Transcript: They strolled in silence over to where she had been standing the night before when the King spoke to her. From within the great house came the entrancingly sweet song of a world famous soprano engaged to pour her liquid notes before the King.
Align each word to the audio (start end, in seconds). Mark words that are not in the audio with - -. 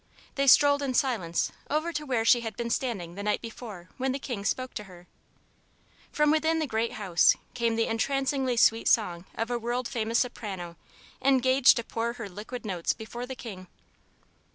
They 0.33 0.47
strolled 0.47 0.81
in 0.81 0.95
silence 0.95 1.51
over 1.69 1.93
to 1.93 2.07
where 2.07 2.25
she 2.25 2.41
had 2.41 2.57
been 2.57 2.71
standing 2.71 3.13
the 3.13 3.21
night 3.21 3.39
before 3.39 3.89
when 3.97 4.13
the 4.13 4.17
King 4.17 4.43
spoke 4.43 4.73
to 4.73 4.85
her. 4.85 5.05
From 6.11 6.31
within 6.31 6.57
the 6.57 6.65
great 6.65 6.93
house 6.93 7.35
came 7.53 7.75
the 7.75 7.85
entrancingly 7.85 8.57
sweet 8.57 8.87
song 8.87 9.25
of 9.35 9.51
a 9.51 9.59
world 9.59 9.87
famous 9.87 10.17
soprano 10.17 10.75
engaged 11.21 11.75
to 11.75 11.83
pour 11.83 12.13
her 12.13 12.27
liquid 12.27 12.65
notes 12.65 12.93
before 12.93 13.27
the 13.27 13.35
King. 13.35 13.67